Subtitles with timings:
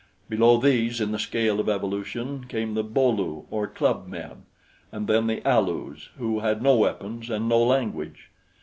[0.29, 4.47] Below these in the scale of evolution came the Bo lu, or club men,
[4.91, 8.31] and then the Alus, who had no weapons and no language.